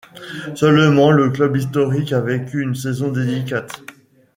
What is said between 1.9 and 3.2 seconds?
a vécu une saison